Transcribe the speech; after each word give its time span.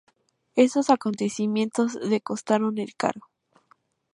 Esos 0.55 0.89
acontecimientos 0.89 1.93
le 1.93 2.21
costaron 2.21 2.79
el 2.79 2.95
cargo. 2.95 3.29